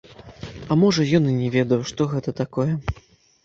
[0.71, 2.69] А можа, ён і не ведаў, што гэта такое?